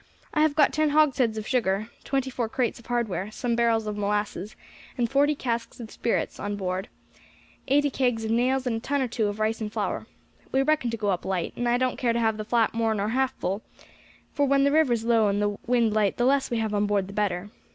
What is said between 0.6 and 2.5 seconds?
ten hogsheads of sugar, twenty four